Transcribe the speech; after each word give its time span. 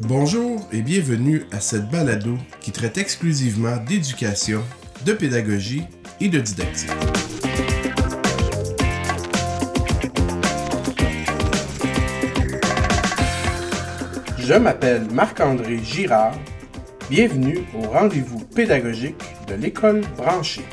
Bonjour 0.00 0.60
et 0.72 0.82
bienvenue 0.82 1.44
à 1.50 1.60
cette 1.60 1.88
balado 1.90 2.36
qui 2.60 2.72
traite 2.72 2.98
exclusivement 2.98 3.76
d'éducation, 3.76 4.62
de 5.04 5.12
pédagogie 5.12 5.84
et 6.20 6.28
de 6.28 6.38
didactique. 6.38 6.90
Je 14.38 14.54
m'appelle 14.54 15.06
Marc-André 15.10 15.78
Girard. 15.82 16.34
Bienvenue 17.08 17.60
au 17.74 17.88
rendez-vous 17.88 18.40
pédagogique 18.40 19.22
de 19.48 19.54
l'école 19.54 20.02
branchée. 20.16 20.64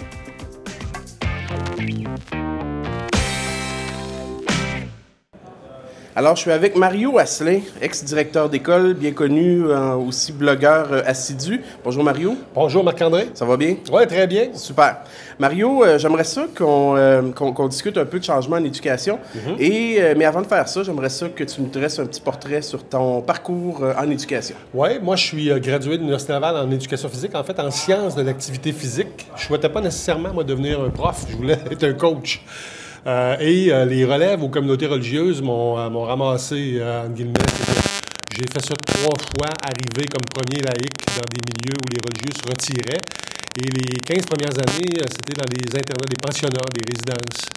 Alors, 6.13 6.35
je 6.35 6.41
suis 6.41 6.51
avec 6.51 6.75
Mario 6.75 7.17
Asselin, 7.17 7.61
ex-directeur 7.81 8.49
d'école, 8.49 8.95
bien 8.95 9.13
connu, 9.13 9.63
euh, 9.65 9.93
aussi 9.95 10.33
blogueur 10.33 10.91
euh, 10.91 11.01
assidu. 11.05 11.61
Bonjour 11.85 12.03
Mario. 12.03 12.35
Bonjour 12.53 12.83
Marc-André. 12.83 13.29
Ça 13.33 13.45
va 13.45 13.55
bien? 13.55 13.77
Oui, 13.89 14.05
très 14.07 14.27
bien. 14.27 14.47
Super. 14.53 14.97
Mario, 15.39 15.85
euh, 15.85 15.97
j'aimerais 15.97 16.25
ça 16.25 16.47
qu'on 16.53 17.67
discute 17.69 17.97
un 17.97 18.03
peu 18.03 18.19
de 18.19 18.25
changement 18.25 18.57
en 18.57 18.63
éducation. 18.65 19.19
Et, 19.57 20.01
mais 20.17 20.25
avant 20.25 20.41
de 20.41 20.47
faire 20.47 20.67
ça, 20.67 20.83
j'aimerais 20.83 21.09
ça 21.09 21.29
que 21.29 21.45
tu 21.45 21.61
me 21.61 21.69
dresses 21.69 21.97
un 21.97 22.05
petit 22.05 22.19
portrait 22.19 22.61
sur 22.61 22.83
ton 22.83 23.21
parcours 23.21 23.81
en 23.97 24.09
éducation. 24.09 24.55
Oui, 24.73 24.99
moi 25.01 25.15
je 25.15 25.23
suis 25.23 25.61
gradué 25.61 25.93
de 25.93 25.99
l'Université 25.99 26.33
Laval 26.33 26.57
en 26.57 26.69
éducation 26.71 27.07
physique, 27.07 27.33
en 27.35 27.43
fait 27.45 27.57
en 27.57 27.71
sciences 27.71 28.15
de 28.15 28.21
l'activité 28.21 28.73
physique. 28.73 29.27
Je 29.37 29.43
ne 29.43 29.47
souhaitais 29.47 29.69
pas 29.69 29.79
nécessairement, 29.79 30.33
moi, 30.33 30.43
devenir 30.43 30.81
un 30.81 30.89
prof, 30.89 31.25
je 31.29 31.37
voulais 31.37 31.57
être 31.71 31.83
un 31.85 31.93
coach. 31.93 32.41
Euh, 33.07 33.35
et 33.39 33.71
euh, 33.71 33.85
les 33.85 34.05
relèves 34.05 34.43
aux 34.43 34.49
communautés 34.49 34.85
religieuses 34.85 35.41
m'ont 35.41 35.77
euh, 35.77 35.89
ramassé, 35.89 36.79
en 36.83 37.09
guillemets. 37.09 37.33
J'ai 38.31 38.45
fait 38.53 38.63
ça 38.65 38.75
trois 38.85 39.17
fois, 39.17 39.49
arrivé 39.63 40.05
comme 40.07 40.25
premier 40.25 40.61
laïc 40.61 40.93
dans 41.15 41.27
des 41.29 41.41
milieux 41.49 41.77
où 41.81 41.89
les 41.91 41.99
religieux 42.03 42.33
se 42.33 42.47
retiraient. 42.47 43.01
Et 43.57 43.69
les 43.69 43.97
15 43.99 44.25
premières 44.25 44.53
années, 44.53 44.95
c'était 45.09 45.33
dans 45.33 45.49
les 45.51 45.67
internats, 45.75 46.07
des 46.09 46.15
pensionnats, 46.15 46.69
des 46.73 46.81
résidences. 46.87 47.49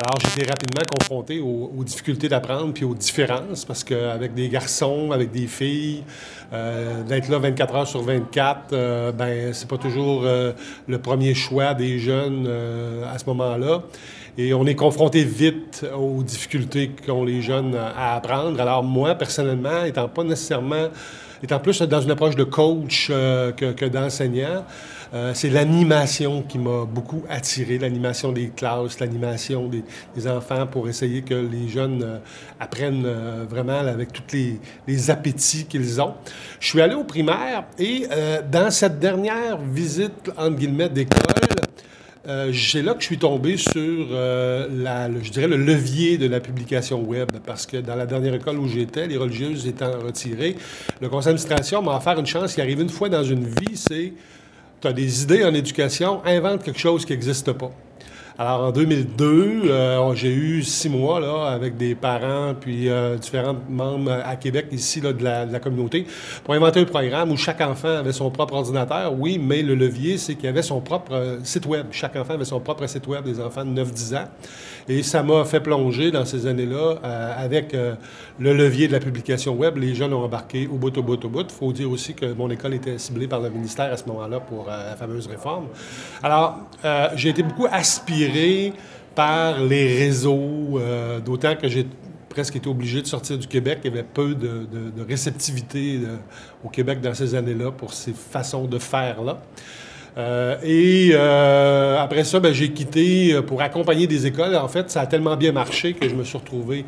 Alors, 0.00 0.16
j'étais 0.20 0.48
rapidement 0.48 0.82
confronté 0.96 1.40
aux, 1.40 1.82
difficultés 1.82 2.28
d'apprendre 2.28 2.72
puis 2.72 2.84
aux 2.84 2.94
différences, 2.94 3.64
parce 3.64 3.82
qu'avec 3.82 4.32
des 4.32 4.48
garçons, 4.48 5.10
avec 5.10 5.32
des 5.32 5.48
filles, 5.48 6.04
d'être 6.52 7.28
là 7.28 7.38
24 7.38 7.74
heures 7.74 7.88
sur 7.88 8.02
24, 8.02 9.12
ben 9.12 9.52
c'est 9.52 9.66
pas 9.66 9.76
toujours 9.76 10.22
le 10.22 10.98
premier 10.98 11.34
choix 11.34 11.74
des 11.74 11.98
jeunes 11.98 12.46
à 13.12 13.18
ce 13.18 13.24
moment-là. 13.26 13.82
Et 14.40 14.54
on 14.54 14.64
est 14.66 14.76
confronté 14.76 15.24
vite 15.24 15.84
aux 15.98 16.22
difficultés 16.22 16.90
qu'ont 16.90 17.24
les 17.24 17.42
jeunes 17.42 17.74
à 17.74 18.14
apprendre. 18.14 18.60
Alors 18.60 18.84
moi, 18.84 19.16
personnellement, 19.16 19.82
étant 19.82 20.08
pas 20.08 20.22
nécessairement, 20.22 20.90
étant 21.42 21.58
plus 21.58 21.80
dans 21.82 22.00
une 22.00 22.10
approche 22.10 22.36
de 22.36 22.44
coach 22.44 23.08
euh, 23.10 23.52
que, 23.52 23.84
d'enseignant, 23.84 24.64
euh, 25.14 25.32
c'est 25.34 25.48
l'animation 25.48 26.42
qui 26.42 26.58
m'a 26.58 26.84
beaucoup 26.84 27.22
attiré, 27.28 27.78
l'animation 27.78 28.32
des 28.32 28.48
classes, 28.48 29.00
l'animation 29.00 29.68
des, 29.68 30.28
enfants 30.28 30.66
pour 30.66 30.88
essayer 30.88 31.22
que 31.22 31.34
les 31.34 31.68
jeunes 31.68 32.02
euh, 32.02 32.18
apprennent 32.60 33.06
vraiment 33.48 33.78
avec 33.78 34.12
tous 34.12 34.22
les, 34.32 34.60
les, 34.86 35.10
appétits 35.10 35.66
qu'ils 35.66 36.00
ont. 36.00 36.14
Je 36.60 36.68
suis 36.68 36.80
allé 36.80 36.94
au 36.94 37.04
primaire 37.04 37.64
et 37.78 38.06
dans 38.50 38.70
cette 38.70 38.98
dernière 38.98 39.58
visite, 39.58 40.30
entre 40.36 40.56
guillemets, 40.56 40.88
d'école, 40.88 41.37
euh, 42.28 42.52
c'est 42.52 42.82
là 42.82 42.94
que 42.94 43.00
je 43.00 43.06
suis 43.06 43.18
tombé 43.18 43.56
sur, 43.56 43.72
euh, 44.10 45.08
le, 45.08 45.22
je 45.22 45.30
dirais, 45.30 45.48
le 45.48 45.56
levier 45.56 46.18
de 46.18 46.28
la 46.28 46.40
publication 46.40 47.00
web, 47.02 47.30
parce 47.46 47.64
que 47.64 47.78
dans 47.78 47.94
la 47.94 48.04
dernière 48.04 48.34
école 48.34 48.58
où 48.58 48.68
j'étais, 48.68 49.06
les 49.06 49.16
religieuses 49.16 49.66
étant 49.66 49.98
retirées, 49.98 50.56
le 51.00 51.08
conseil 51.08 51.32
d'administration 51.32 51.80
m'a 51.80 51.96
offert 51.96 52.18
une 52.18 52.26
chance 52.26 52.54
qui 52.54 52.60
arrive 52.60 52.80
une 52.80 52.90
fois 52.90 53.08
dans 53.08 53.24
une 53.24 53.46
vie, 53.46 53.76
c'est, 53.76 54.12
tu 54.80 54.88
as 54.88 54.92
des 54.92 55.22
idées 55.22 55.44
en 55.44 55.54
éducation, 55.54 56.22
invente 56.24 56.62
quelque 56.62 56.80
chose 56.80 57.06
qui 57.06 57.12
n'existe 57.12 57.52
pas. 57.52 57.72
Alors, 58.40 58.66
en 58.66 58.70
2002, 58.70 59.62
euh, 59.64 60.14
j'ai 60.14 60.32
eu 60.32 60.62
six 60.62 60.88
mois 60.88 61.18
là, 61.18 61.46
avec 61.46 61.76
des 61.76 61.96
parents 61.96 62.54
puis 62.54 62.88
euh, 62.88 63.16
différents 63.16 63.56
membres 63.68 64.12
à 64.24 64.36
Québec, 64.36 64.66
ici, 64.70 65.00
de, 65.00 65.12
la, 65.20 65.58
communauté, 65.58 66.06
pour 66.44 66.54
inventer 66.54 66.78
un 66.78 66.84
programme 66.84 67.32
où 67.32 67.36
chaque 67.36 67.60
enfant 67.60 67.96
avait 67.96 68.12
son 68.12 68.30
propre 68.30 68.54
ordinateur. 68.54 69.12
Oui, 69.18 69.40
mais 69.42 69.62
le 69.62 69.74
levier, 69.74 70.18
c'est 70.18 70.36
qu'il 70.36 70.48
avait 70.48 70.62
son 70.62 70.80
propre 70.80 71.14
euh, 71.14 71.38
site 71.42 71.66
Web. 71.66 71.86
Chaque 71.90 72.14
enfant 72.14 72.34
avait 72.34 72.44
son 72.44 72.60
propre 72.60 72.86
site 72.86 73.08
Web, 73.08 73.24
des 73.24 73.40
enfants 73.40 73.64
de 73.64 73.82
9-10 73.82 74.16
ans. 74.16 74.28
Et 74.88 75.02
ça 75.02 75.24
m'a 75.24 75.44
fait 75.44 75.58
plonger 75.58 76.12
dans 76.12 76.24
ces 76.24 76.46
années-là 76.46 77.00
avec 77.36 77.76
le 78.38 78.54
levier 78.54 78.88
de 78.88 78.92
la 78.92 79.00
publication 79.00 79.52
Web. 79.52 79.76
Les 79.76 79.94
jeunes 79.94 80.14
ont 80.14 80.24
embarqué 80.24 80.66
au 80.66 80.76
bout, 80.76 80.96
au 80.96 81.02
bout, 81.02 81.22
au 81.22 81.28
bout. 81.28 81.42
Il 81.42 81.54
faut 81.54 81.70
dire 81.74 81.90
aussi 81.90 82.14
que 82.14 82.32
mon 82.32 82.48
école 82.48 82.72
était 82.72 82.96
ciblée 82.96 83.28
par 83.28 83.40
le 83.40 83.50
ministère 83.50 83.92
à 83.92 83.98
ce 83.98 84.06
moment-là 84.06 84.40
pour 84.40 84.64
la 84.66 84.96
fameuse 84.96 85.26
réforme. 85.26 85.66
Alors, 86.22 86.60
j'ai 87.16 87.28
été 87.28 87.42
beaucoup 87.42 87.66
aspiré 87.70 88.27
par 89.14 89.62
les 89.64 89.98
réseaux, 89.98 90.78
euh, 90.78 91.18
d'autant 91.18 91.56
que 91.56 91.68
j'ai 91.68 91.86
presque 92.28 92.54
été 92.54 92.68
obligé 92.68 93.02
de 93.02 93.06
sortir 93.06 93.36
du 93.36 93.48
Québec. 93.48 93.80
Il 93.82 93.90
y 93.90 93.92
avait 93.92 94.04
peu 94.04 94.34
de, 94.34 94.66
réceptivité 95.08 96.00
euh, 96.04 96.16
au 96.64 96.68
Québec 96.68 97.00
dans 97.00 97.14
ces 97.14 97.34
années-là 97.34 97.72
pour 97.72 97.92
ces 97.92 98.12
façons 98.12 98.66
de 98.66 98.78
faire-là. 98.78 99.42
Euh, 100.16 100.56
et 100.62 101.14
après 102.00 102.24
ça, 102.24 102.38
ben, 102.38 102.52
j'ai 102.52 102.72
quitté 102.72 103.40
pour 103.46 103.60
accompagner 103.60 104.06
des 104.06 104.26
écoles. 104.26 104.54
En 104.54 104.68
fait, 104.68 104.88
ça 104.90 105.00
a 105.00 105.06
tellement 105.06 105.36
bien 105.36 105.52
marché 105.52 105.94
que 105.94 106.08
je 106.08 106.14
me 106.14 106.24
suis 106.24 106.38
retrouvé 106.38 106.84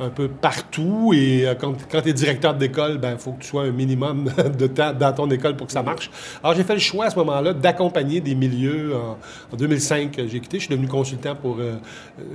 un 0.00 0.10
peu 0.10 0.28
partout. 0.28 1.12
Et 1.14 1.46
euh, 1.46 1.54
quand, 1.54 1.74
quand 1.90 2.02
tu 2.02 2.10
es 2.10 2.12
directeur 2.12 2.54
d'école, 2.54 2.98
ben 2.98 3.12
il 3.12 3.18
faut 3.18 3.32
que 3.32 3.42
tu 3.42 3.48
sois 3.48 3.62
un 3.62 3.70
minimum 3.70 4.30
de 4.58 4.66
temps 4.66 4.92
dans 4.92 5.12
ton 5.12 5.30
école 5.30 5.56
pour 5.56 5.66
que 5.66 5.72
ça 5.72 5.82
marche. 5.82 6.10
Alors, 6.42 6.56
j'ai 6.56 6.64
fait 6.64 6.74
le 6.74 6.80
choix 6.80 7.06
à 7.06 7.10
ce 7.10 7.16
moment-là 7.16 7.52
d'accompagner 7.52 8.20
des 8.20 8.34
milieux. 8.34 8.94
En, 8.94 9.56
2005, 9.56 10.20
j'ai 10.26 10.40
quitté. 10.40 10.58
Je 10.58 10.64
suis 10.64 10.74
devenu 10.74 10.88
consultant 10.88 11.34
pour 11.34 11.58
euh, 11.58 11.76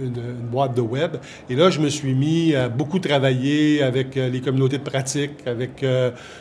une, 0.02 0.34
boîte 0.50 0.76
de 0.76 0.82
web. 0.82 1.18
Et 1.50 1.56
là, 1.56 1.70
je 1.70 1.80
me 1.80 1.90
suis 1.90 2.14
mis 2.14 2.56
à 2.56 2.70
beaucoup 2.70 3.00
travailler 3.00 3.84
avec 3.84 4.16
euh, 4.18 4.30
les 4.30 4.42
communautés 4.42 4.78
de 4.78 4.84
pratique, 4.84 5.32
avec 5.46 5.86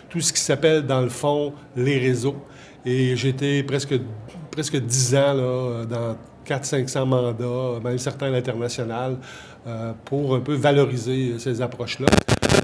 tout 0.09 0.21
ce 0.21 0.33
qui 0.33 0.41
s'appelle, 0.41 0.87
dans 0.87 1.01
le 1.01 1.09
fond, 1.09 1.53
les 1.77 1.99
réseaux. 1.99 2.37
Et 2.85 3.17
j'étais 3.17 3.63
presque, 3.63 3.95
presque 4.51 4.77
10 4.77 5.15
ans 5.15 5.35
là, 5.35 5.85
dans 5.85 6.17
400-500 6.49 7.05
mandats, 7.05 7.81
même 7.83 7.99
certains 7.99 8.27
à 8.27 8.31
l'international, 8.31 9.17
euh, 9.67 9.93
pour 10.05 10.35
un 10.35 10.41
peu 10.41 10.55
valoriser 10.55 11.39
ces 11.39 11.61
approches-là. 11.61 12.07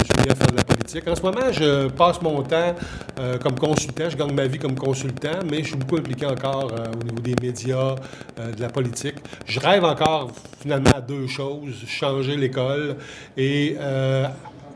Je 0.06 0.22
viens 0.22 0.34
faire 0.34 0.50
de 0.50 0.56
la 0.56 0.64
politique. 0.64 1.06
En 1.06 1.14
ce 1.14 1.22
moment, 1.22 1.52
je 1.52 1.88
passe 1.88 2.20
mon 2.22 2.42
temps 2.42 2.74
euh, 3.18 3.38
comme 3.38 3.58
consultant. 3.58 4.08
Je 4.08 4.16
gagne 4.16 4.32
ma 4.32 4.46
vie 4.46 4.58
comme 4.58 4.74
consultant, 4.74 5.40
mais 5.50 5.58
je 5.58 5.68
suis 5.68 5.76
beaucoup 5.76 5.96
impliqué 5.96 6.26
encore 6.26 6.72
euh, 6.72 6.86
au 6.98 7.04
niveau 7.04 7.20
des 7.20 7.36
médias, 7.40 7.94
de 8.36 8.60
la 8.60 8.68
politique. 8.68 9.16
Je 9.46 9.60
rêve 9.60 9.84
encore 9.84 10.30
finalement 10.60 10.90
à 10.90 11.00
deux 11.00 11.26
choses 11.26 11.74
changer 11.86 12.36
l'école 12.36 12.96
et 13.36 13.76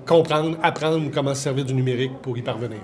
comprendre, 0.07 0.57
apprendre 0.63 1.11
comment 1.13 1.35
se 1.35 1.43
servir 1.43 1.65
du 1.65 1.75
numérique 1.75 2.13
pour 2.23 2.37
y 2.37 2.43
parvenir. 2.43 2.81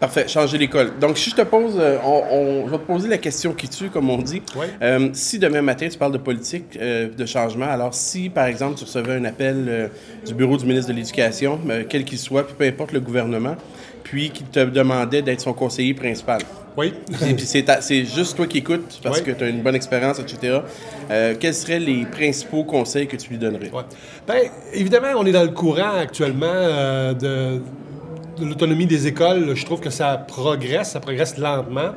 Parfait, 0.00 0.28
changer 0.28 0.58
l'école. 0.58 0.92
Donc, 1.00 1.18
si 1.18 1.30
je 1.30 1.34
te 1.34 1.42
pose, 1.42 1.74
euh, 1.76 1.98
on, 2.04 2.66
va 2.66 2.78
te 2.78 2.84
poser 2.84 3.08
la 3.08 3.18
question 3.18 3.52
qui 3.52 3.68
tue, 3.68 3.90
comme 3.90 4.08
on 4.10 4.18
dit. 4.18 4.42
Euh, 4.80 5.08
si 5.12 5.40
demain 5.40 5.60
matin, 5.60 5.88
tu 5.88 5.98
parles 5.98 6.12
de 6.12 6.18
politique, 6.18 6.78
euh, 6.80 7.08
de 7.08 7.26
changement, 7.26 7.66
alors 7.66 7.94
si, 7.94 8.28
par 8.28 8.46
exemple, 8.46 8.78
tu 8.78 8.84
recevais 8.84 9.14
un 9.14 9.24
appel 9.24 9.90
du 10.24 10.34
bureau 10.34 10.56
du 10.56 10.66
ministre 10.66 10.92
de 10.92 10.96
l'Éducation, 10.96 11.58
quel 11.88 12.04
qu'il 12.04 12.18
soit, 12.18 12.46
puis 12.46 12.54
peu 12.56 12.64
importe 12.64 12.92
le 12.92 13.00
gouvernement, 13.00 13.56
puis 14.04 14.30
qui 14.30 14.44
te 14.44 14.60
demandait 14.60 15.22
d'être 15.22 15.40
son 15.40 15.52
conseiller 15.52 15.94
principal. 15.94 16.42
Oui. 16.76 16.94
Et 17.28 17.34
puis 17.34 17.44
c'est 17.44 18.04
juste 18.04 18.36
toi 18.36 18.46
qui 18.46 18.58
écoutes 18.58 19.00
parce 19.02 19.20
que 19.20 19.32
tu 19.32 19.42
as 19.42 19.48
une 19.48 19.62
bonne 19.62 19.74
expérience, 19.74 20.20
etc. 20.20 20.60
quels 21.40 21.54
seraient 21.54 21.80
les 21.80 22.04
principaux 22.04 22.62
conseils 22.62 23.08
que 23.08 23.16
tu 23.16 23.30
lui 23.30 23.38
donnerais? 23.38 23.70
Oui. 23.72 23.82
Bien, 24.28 24.42
évidemment, 24.72 25.08
on 25.16 25.26
est 25.26 25.32
dans 25.32 25.42
le 25.42 25.50
courant 25.50 25.98
actuellement 25.98 27.12
de 27.14 27.60
l'autonomie 28.40 28.86
des 28.86 29.06
écoles, 29.06 29.54
je 29.54 29.64
trouve 29.64 29.80
que 29.80 29.90
ça 29.90 30.16
progresse, 30.16 30.90
ça 30.90 31.00
progresse 31.00 31.38
lentement. 31.38 31.92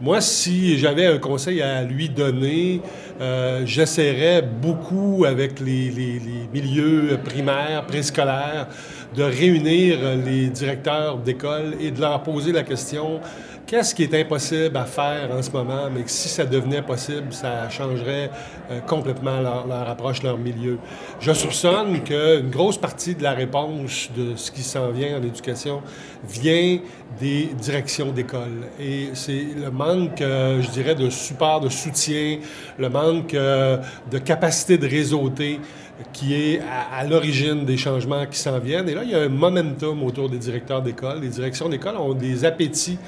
Moi, 0.00 0.22
si 0.22 0.78
j'avais 0.78 1.04
un 1.04 1.18
conseil 1.18 1.60
à 1.60 1.82
lui 1.82 2.08
donner, 2.08 2.80
euh, 3.20 3.66
j'essaierais 3.66 4.40
beaucoup 4.40 5.26
avec 5.26 5.60
les, 5.60 5.92
milieux 6.50 7.18
primaires, 7.22 7.84
préscolaires, 7.86 8.68
de 9.14 9.22
réunir 9.22 9.98
les 10.24 10.48
directeurs 10.48 11.18
d'école 11.18 11.74
et 11.78 11.90
de 11.90 12.00
leur 12.00 12.22
poser 12.22 12.50
la 12.50 12.62
question 12.62 13.20
qu'est-ce 13.70 13.94
qui 13.94 14.02
est 14.02 14.14
impossible 14.14 14.76
à 14.76 14.84
faire 14.84 15.30
en 15.30 15.40
ce 15.40 15.50
moment, 15.52 15.88
mais 15.94 16.02
que 16.02 16.10
si 16.10 16.28
ça 16.28 16.44
devenait 16.44 16.82
possible, 16.82 17.32
ça 17.32 17.70
changerait 17.70 18.28
euh, 18.68 18.80
complètement 18.80 19.40
leur, 19.40 19.88
approche, 19.88 20.24
leur 20.24 20.38
milieu. 20.38 20.78
Je 21.20 21.32
soupçonne 21.32 22.02
qu'une 22.02 22.50
grosse 22.50 22.78
partie 22.78 23.14
de 23.14 23.22
la 23.22 23.30
réponse 23.30 24.10
de 24.16 24.34
ce 24.34 24.50
qui 24.50 24.62
s'en 24.62 24.90
vient 24.90 25.18
en 25.18 25.22
éducation 25.22 25.82
vient 26.28 26.80
des 27.20 27.50
directions 27.60 28.10
d'école. 28.10 28.66
Et 28.80 29.10
c'est 29.14 29.46
le 29.56 29.70
manque, 29.70 29.89
euh, 30.20 30.62
je 30.62 30.70
dirais, 30.70 30.94
de 30.94 31.10
support, 31.10 31.60
de 31.60 31.68
soutien, 31.68 32.38
le 32.78 32.88
manque 32.88 33.34
euh, 33.34 33.78
de 34.10 34.18
capacité 34.18 34.78
de 34.78 34.88
réseauter 34.88 35.60
qui 36.12 36.34
est 36.34 36.60
à, 36.60 37.04
l'origine 37.04 37.64
des 37.64 37.76
changements 37.76 38.26
qui 38.26 38.38
s'en 38.38 38.58
viennent. 38.58 38.88
Et 38.88 38.94
là, 38.94 39.02
il 39.04 39.10
y 39.10 39.14
a 39.14 39.20
un 39.20 39.28
momentum 39.28 40.02
autour 40.02 40.28
des 40.28 40.38
directeurs 40.38 40.82
d'école. 40.82 41.20
Les 41.20 41.28
directions 41.28 41.68
d'école 41.68 41.96
ont 41.96 42.14
des 42.14 42.44
appétits 42.44 42.98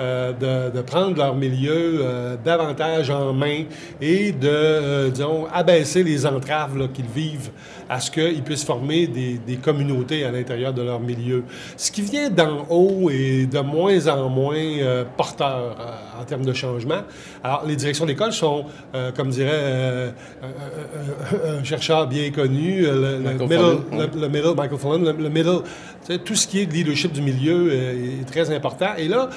euh, 0.00 0.70
de, 0.70 0.80
prendre 0.82 1.16
leur 1.16 1.34
milieu 1.34 1.98
euh, 2.00 2.36
davantage 2.44 3.10
en 3.10 3.32
main 3.32 3.64
et 4.00 4.30
de, 4.30 4.48
euh, 4.48 5.10
disons, 5.10 5.48
abaisser 5.52 6.04
les 6.04 6.24
entraves 6.24 6.88
qu'ils 6.92 7.04
vivent 7.06 7.50
à 7.90 7.98
ce 7.98 8.08
qu'ils 8.08 8.44
puissent 8.44 8.64
former 8.64 9.08
des, 9.08 9.56
communautés 9.56 10.24
à 10.24 10.30
l'intérieur 10.30 10.72
de 10.72 10.82
leur 10.82 11.00
milieu. 11.00 11.42
Ce 11.76 11.90
qui 11.90 12.02
vient 12.02 12.30
d'en 12.30 12.64
haut 12.70 13.10
est 13.10 13.46
de 13.46 13.58
moins 13.58 14.06
en 14.06 14.28
moins 14.28 15.04
porteur 15.16 15.76
en 16.20 16.24
termes 16.24 16.44
de 16.44 16.52
changement. 16.52 17.02
Alors, 17.42 17.64
les 17.66 17.74
directions 17.74 18.06
d'école 18.06 18.32
sont, 18.32 18.66
comme 19.16 19.30
dirait 19.30 20.12
un 20.42 21.64
chercheur 21.64 22.06
bien 22.06 22.30
connu, 22.38 22.82
le, 22.82 23.18
middle, 23.18 23.80
le, 24.20 24.28
middle, 24.28 24.54
Michael 24.56 24.78
Fullen, 24.78 25.04
le, 25.04 25.28
middle, 25.28 25.62
tout 26.24 26.34
ce 26.34 26.46
qui 26.46 26.60
est 26.60 26.72
leadership 26.72 27.12
du 27.12 27.22
milieu 27.22 27.72
est 27.72 28.26
très 28.26 28.54
important. 28.54 28.90
Et 28.96 29.08
là, 29.08 29.28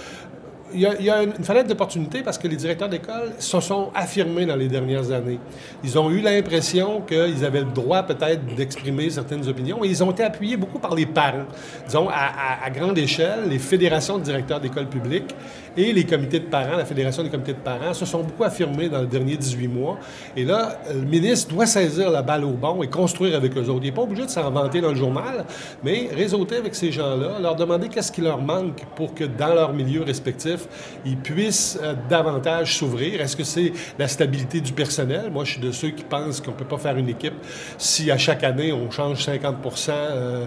il 0.73 0.79
y, 0.79 1.09
a, 1.09 1.23
une 1.23 1.33
fenêtre 1.43 1.67
d'opportunité 1.67 2.21
parce 2.21 2.37
que 2.37 2.47
les 2.47 2.55
directeurs 2.55 2.89
d'école 2.89 3.33
se 3.39 3.59
sont 3.59 3.89
affirmés 3.93 4.45
dans 4.45 4.55
les 4.55 4.67
dernières 4.67 5.11
années. 5.11 5.39
Ils 5.83 5.97
ont 5.99 6.09
eu 6.09 6.21
l'impression 6.21 7.01
qu'ils 7.01 7.43
avaient 7.45 7.61
le 7.61 7.71
droit 7.71 8.03
peut-être 8.03 8.55
d'exprimer 8.55 9.09
certaines 9.09 9.47
opinions 9.47 9.83
et 9.83 9.87
ils 9.87 10.03
ont 10.03 10.11
été 10.11 10.23
appuyés 10.23 10.57
beaucoup 10.57 10.79
par 10.79 10.95
les 10.95 11.05
parents. 11.05 11.45
Disons, 11.85 12.07
à, 12.09 12.63
à 12.63 12.69
grande 12.69 12.97
échelle, 12.97 13.49
les 13.49 13.59
fédérations 13.59 14.17
de 14.17 14.23
directeurs 14.23 14.59
d'école 14.59 14.87
publiques 14.87 15.35
et 15.77 15.93
les 15.93 16.03
comités 16.03 16.39
de 16.39 16.45
parents, 16.45 16.75
la 16.77 16.85
Fédération 16.85 17.23
des 17.23 17.29
comités 17.29 17.53
de 17.53 17.59
parents, 17.59 17.93
se 17.93 18.05
sont 18.05 18.23
beaucoup 18.23 18.43
affirmés 18.43 18.89
dans 18.89 19.01
les 19.01 19.07
derniers 19.07 19.37
18 19.37 19.67
mois. 19.67 19.97
Et 20.35 20.43
là, 20.43 20.79
le 20.93 21.01
ministre 21.01 21.53
doit 21.53 21.65
saisir 21.65 22.09
la 22.09 22.21
balle 22.21 22.43
au 22.43 22.51
bon 22.51 22.83
et 22.83 22.89
construire 22.89 23.35
avec 23.35 23.55
eux 23.57 23.69
autres. 23.69 23.81
Il 23.83 23.87
n'est 23.87 23.91
pas 23.91 24.01
obligé 24.01 24.25
de 24.25 24.29
s'en 24.29 24.49
vanter 24.51 24.81
dans 24.81 24.89
le 24.89 24.95
journal, 24.95 25.45
mais 25.83 26.09
réseauter 26.13 26.57
avec 26.57 26.75
ces 26.75 26.91
gens-là, 26.91 27.39
leur 27.39 27.55
demander 27.55 27.87
qu'est-ce 27.87 28.11
qui 28.11 28.21
leur 28.21 28.41
manque 28.41 28.85
pour 28.95 29.13
que 29.13 29.23
dans 29.23 29.53
leur 29.53 29.73
milieu 29.73 30.03
respectif, 30.03 30.67
ils 31.05 31.17
puissent 31.17 31.79
euh, 31.81 31.93
davantage 32.09 32.77
s'ouvrir. 32.77 33.21
Est-ce 33.21 33.35
que 33.35 33.43
c'est 33.43 33.71
la 33.97 34.07
stabilité 34.07 34.59
du 34.61 34.73
personnel? 34.73 35.29
Moi, 35.31 35.45
je 35.45 35.51
suis 35.51 35.61
de 35.61 35.71
ceux 35.71 35.89
qui 35.89 36.03
pensent 36.03 36.41
qu'on 36.41 36.51
ne 36.51 36.57
peut 36.57 36.65
pas 36.65 36.77
faire 36.77 36.97
une 36.97 37.09
équipe 37.09 37.33
si 37.77 38.11
à 38.11 38.17
chaque 38.17 38.43
année, 38.43 38.73
on 38.73 38.89
change 38.91 39.23
50 39.23 39.55
euh, 39.89 40.45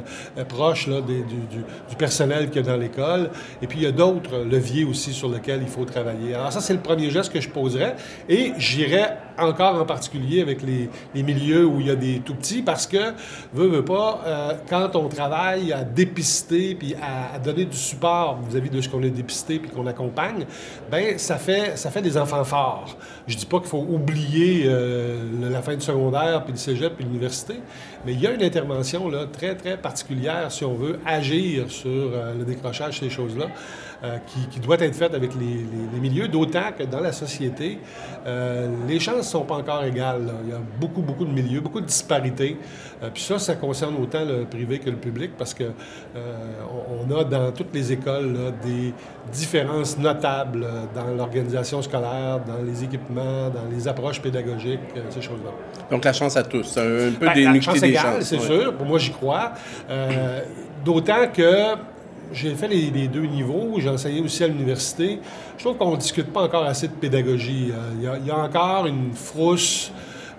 proche 0.48 0.86
là, 0.86 1.00
du, 1.00 1.22
du 1.22 1.96
personnel 1.96 2.50
qu'il 2.50 2.64
y 2.64 2.68
a 2.68 2.72
dans 2.72 2.76
l'école. 2.76 3.30
Et 3.62 3.66
puis, 3.66 3.78
il 3.78 3.84
y 3.84 3.86
a 3.86 3.92
d'autres 3.92 4.38
leviers 4.38 4.84
aussi 4.84 5.13
sur 5.14 5.28
lequel 5.28 5.60
il 5.62 5.68
faut 5.68 5.84
travailler. 5.84 6.34
Alors 6.34 6.52
ça, 6.52 6.60
c'est 6.60 6.74
le 6.74 6.80
premier 6.80 7.10
geste 7.10 7.32
que 7.32 7.40
je 7.40 7.48
poserais. 7.48 7.96
Et 8.28 8.52
j'irais 8.58 9.18
encore 9.38 9.80
en 9.80 9.84
particulier 9.84 10.40
avec 10.40 10.60
les, 10.62 10.88
milieux 11.22 11.66
où 11.66 11.80
il 11.80 11.86
y 11.86 11.90
a 11.90 11.96
des 11.96 12.20
tout-petits 12.20 12.62
parce 12.62 12.86
que, 12.86 13.12
veut, 13.52 13.66
veut 13.66 13.84
pas, 13.84 14.20
euh, 14.26 14.52
quand 14.68 14.94
on 14.96 15.08
travaille 15.08 15.72
à 15.72 15.82
dépister 15.82 16.74
puis 16.74 16.94
à, 16.94 17.38
donner 17.38 17.64
du 17.64 17.76
support 17.76 18.40
vis-à-vis 18.48 18.70
de 18.70 18.80
ce 18.80 18.88
qu'on 18.88 19.02
a 19.02 19.08
dépisté 19.08 19.58
puis 19.58 19.70
qu'on 19.70 19.86
accompagne, 19.86 20.44
ben 20.90 21.18
ça 21.18 21.36
fait, 21.36 21.76
ça 21.76 21.90
fait 21.90 22.02
des 22.02 22.16
enfants 22.16 22.44
forts. 22.44 22.96
Je 23.26 23.36
dis 23.36 23.46
pas 23.46 23.58
qu'il 23.58 23.68
faut 23.68 23.86
oublier 23.88 24.64
euh, 24.66 25.24
la 25.50 25.62
fin 25.62 25.74
du 25.74 25.80
secondaire 25.80 26.44
puis 26.44 26.52
le 26.52 26.58
cégep 26.58 26.94
puis 26.94 27.04
l'université, 27.04 27.54
mais 28.04 28.12
il 28.12 28.20
y 28.20 28.26
a 28.26 28.32
une 28.32 28.42
intervention 28.42 29.08
là, 29.08 29.26
très, 29.26 29.54
très 29.54 29.76
particulière 29.76 30.50
si 30.50 30.64
on 30.64 30.74
veut 30.74 30.98
agir 31.06 31.70
sur 31.70 31.90
euh, 31.90 32.34
le 32.38 32.44
décrochage, 32.44 33.00
ces 33.00 33.10
choses-là. 33.10 33.46
Euh, 34.04 34.18
qui, 34.50 34.60
doit 34.60 34.76
être 34.80 34.94
faite 34.94 35.14
avec 35.14 35.30
les, 35.34 35.98
milieux, 35.98 36.28
d'autant 36.28 36.72
que 36.76 36.82
dans 36.82 37.00
la 37.00 37.12
société, 37.12 37.78
euh, 38.26 38.68
les 38.86 39.00
chances 39.00 39.16
ne 39.16 39.22
sont 39.22 39.44
pas 39.44 39.54
encore 39.54 39.82
égales. 39.82 40.30
Il 40.44 40.50
y 40.50 40.52
a 40.52 40.60
beaucoup, 40.78 41.00
beaucoup 41.00 41.24
de 41.24 41.30
milieux, 41.30 41.60
beaucoup 41.60 41.80
de 41.80 41.86
disparités. 41.86 42.58
Euh, 43.02 43.08
puis 43.14 43.22
ça, 43.22 43.38
ça 43.38 43.54
concerne 43.54 43.94
autant 43.96 44.22
le 44.24 44.44
privé 44.44 44.78
que 44.78 44.90
le 44.90 44.96
public 44.96 45.30
parce 45.38 45.54
que 45.54 45.64
on 46.14 47.10
a 47.16 47.24
dans 47.24 47.52
toutes 47.52 47.72
les 47.74 47.92
écoles 47.92 48.36
des 48.62 48.92
différences 49.32 49.96
notables 49.96 50.66
dans 50.94 51.14
l'organisation 51.16 51.80
scolaire, 51.80 52.40
dans 52.46 52.62
les 52.62 52.84
équipements, 52.84 53.48
dans 53.48 53.74
les 53.74 53.88
approches 53.88 54.20
pédagogiques, 54.20 54.80
ces 55.08 55.22
choses-là. 55.22 55.50
Donc 55.90 56.04
la 56.04 56.12
chance 56.12 56.36
à 56.36 56.42
tous, 56.42 56.76
un 56.76 57.12
peu 57.18 57.26
ben, 57.26 57.34
des 57.34 57.52
des 57.52 57.60
chances. 57.94 58.20
C'est 58.20 58.40
sûr, 58.40 58.74
pour 58.74 58.86
moi 58.86 58.98
j'y 58.98 59.12
crois. 59.12 59.52
d'autant 60.84 61.28
que 61.32 61.93
j'ai 62.32 62.54
fait 62.54 62.68
les, 62.68 63.08
deux 63.08 63.26
niveaux. 63.26 63.74
J'ai 63.78 63.88
enseigné 63.88 64.20
aussi 64.20 64.42
à 64.44 64.48
l'université. 64.48 65.18
Je 65.56 65.64
trouve 65.64 65.76
qu'on 65.76 65.92
ne 65.92 65.96
discute 65.96 66.32
pas 66.32 66.42
encore 66.42 66.64
assez 66.64 66.88
de 66.88 66.92
pédagogie. 66.92 67.70
Euh, 67.72 68.18
il 68.20 68.26
y 68.26 68.30
a, 68.30 68.38
encore 68.38 68.86
une 68.86 69.12
frousse. 69.12 69.92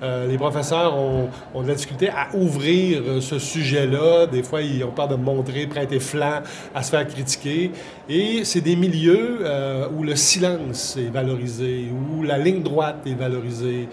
Euh, 0.04 0.28
les 0.28 0.38
professeurs 0.38 0.98
ont, 0.98 1.30
de 1.56 1.68
la 1.68 1.74
difficulté 1.74 2.10
à 2.10 2.36
ouvrir 2.36 3.02
euh, 3.06 3.22
ce 3.22 3.40
sujet-là. 3.40 4.28
Des 4.28 4.44
fois, 4.44 4.62
ils 4.62 4.84
ont 4.84 4.92
peur 4.92 5.08
de 5.08 5.16
montrer, 5.16 5.68
prêter 5.68 6.00
flanc, 6.00 6.42
à 6.74 6.84
se 6.84 6.90
faire 6.90 7.08
critiquer. 7.08 7.72
Et 8.10 8.44
c'est 8.44 8.62
des 8.62 8.76
milieux 8.76 9.40
où 9.98 10.04
le 10.04 10.16
silence 10.16 10.98
est 10.98 11.10
valorisé, 11.10 11.86
où 11.92 12.24
la 12.24 12.38
ligne 12.38 12.62
droite 12.62 13.04
est 13.06 13.18
valorisée. 13.18 13.88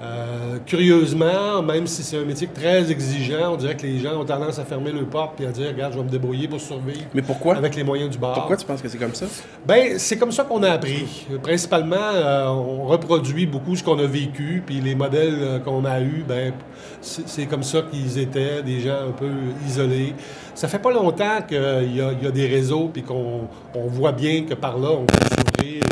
Euh, 0.00 0.58
curieusement, 0.64 1.60
même 1.60 1.88
si 1.88 2.04
c'est 2.04 2.18
un 2.18 2.24
métier 2.24 2.46
très 2.46 2.88
exigeant, 2.88 3.54
on 3.54 3.56
dirait 3.56 3.76
que 3.76 3.82
les 3.82 3.98
gens 3.98 4.20
ont 4.20 4.24
tendance 4.24 4.60
à 4.60 4.64
fermer 4.64 4.92
le 4.92 5.04
porte 5.04 5.40
et 5.40 5.46
à 5.46 5.50
dire 5.50 5.68
Regarde, 5.68 5.92
je 5.92 5.98
vais 5.98 6.04
me 6.04 6.10
débrouiller 6.10 6.46
pour 6.46 6.60
survivre. 6.60 7.06
Mais 7.14 7.22
pourquoi? 7.22 7.56
Avec 7.56 7.74
les 7.74 7.82
moyens 7.82 8.10
du 8.10 8.18
bord. 8.18 8.34
Pourquoi 8.34 8.56
tu 8.56 8.64
penses 8.64 8.80
que 8.80 8.88
c'est 8.88 8.98
comme 8.98 9.14
ça? 9.14 9.26
Ben, 9.66 9.98
c'est 9.98 10.16
comme 10.16 10.30
ça 10.30 10.44
qu'on 10.44 10.62
a 10.62 10.70
appris. 10.70 11.26
Principalement, 11.42 11.96
euh, 11.96 12.46
on 12.46 12.86
reproduit 12.86 13.46
beaucoup 13.46 13.74
ce 13.74 13.82
qu'on 13.82 13.98
a 13.98 14.06
vécu, 14.06 14.62
puis 14.64 14.80
les 14.80 14.94
modèles 14.94 15.38
euh, 15.40 15.58
qu'on 15.58 15.84
a 15.84 16.00
eus, 16.00 16.24
ben, 16.26 16.52
c'est 17.00 17.46
comme 17.46 17.64
ça 17.64 17.82
qu'ils 17.82 18.18
étaient, 18.18 18.62
des 18.62 18.80
gens 18.80 19.08
un 19.08 19.12
peu 19.12 19.30
isolés. 19.66 20.14
Ça 20.54 20.68
fait 20.68 20.78
pas 20.78 20.92
longtemps 20.92 21.42
qu'il 21.46 21.58
y, 21.92 21.96
y, 21.96 22.26
a 22.26 22.30
des 22.30 22.46
réseaux, 22.46 22.90
puis 22.92 23.02
qu'on 23.02 23.48
voit 23.74 24.12
bien 24.12 24.44
que 24.44 24.54
par 24.54 24.78
là, 24.78 24.90
on 24.90 25.04
peut 25.04 25.18
s'ouvrir 25.24 25.84